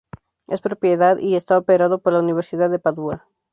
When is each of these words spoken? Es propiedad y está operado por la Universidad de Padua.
Es 0.47 0.61
propiedad 0.61 1.19
y 1.19 1.35
está 1.35 1.59
operado 1.59 1.99
por 2.01 2.13
la 2.13 2.21
Universidad 2.21 2.71
de 2.71 2.79
Padua. 2.79 3.27